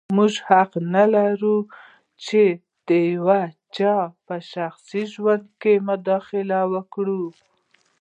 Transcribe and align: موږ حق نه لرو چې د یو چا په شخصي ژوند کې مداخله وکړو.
موږ 0.17 0.33
حق 0.47 0.71
نه 0.93 1.03
لرو 1.13 1.57
چې 2.25 2.41
د 2.87 2.89
یو 3.13 3.27
چا 3.75 3.95
په 4.25 4.35
شخصي 4.51 5.03
ژوند 5.13 5.45
کې 5.61 5.73
مداخله 5.89 6.59
وکړو. 6.73 7.23